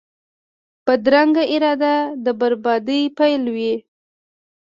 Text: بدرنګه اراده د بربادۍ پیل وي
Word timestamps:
بدرنګه 0.85 1.43
اراده 1.53 1.95
د 2.23 2.25
بربادۍ 2.39 3.01
پیل 3.17 3.43
وي 3.55 3.73